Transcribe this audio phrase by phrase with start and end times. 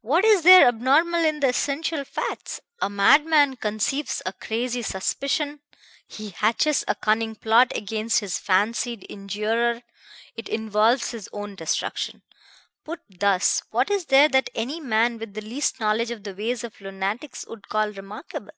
[0.00, 2.60] "What is there abnormal in the essential facts?
[2.80, 5.60] A madman conceives a crazy suspicion;
[6.06, 9.82] he hatches a cunning plot against his fancied injurer;
[10.34, 12.22] it involves his own destruction.
[12.84, 16.64] Put thus, what is there that any man with the least knowledge of the ways
[16.64, 18.54] of lunatics would call remarkable?